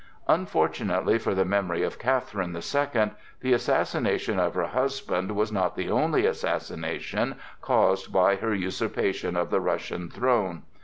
[0.27, 3.11] Unfortunately for the memory of Catherine the Second
[3.41, 9.51] the assassination of her husband was not the only assassination caused by her usurpation of
[9.51, 10.63] the Russian throne.